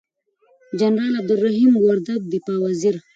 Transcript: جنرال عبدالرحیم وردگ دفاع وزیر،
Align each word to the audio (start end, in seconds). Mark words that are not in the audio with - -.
جنرال 0.79 1.13
عبدالرحیم 1.19 1.71
وردگ 1.77 2.21
دفاع 2.33 2.57
وزیر، 2.65 2.95